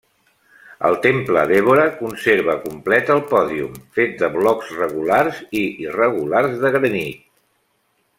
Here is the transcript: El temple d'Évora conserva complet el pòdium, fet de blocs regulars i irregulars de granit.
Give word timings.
El 0.87 0.95
temple 1.01 1.41
d'Évora 1.51 1.83
conserva 1.99 2.55
complet 2.63 3.11
el 3.15 3.21
pòdium, 3.33 3.75
fet 3.99 4.15
de 4.23 4.31
blocs 4.39 4.71
regulars 4.79 5.43
i 5.61 5.63
irregulars 5.89 6.57
de 6.65 6.73
granit. 6.79 7.23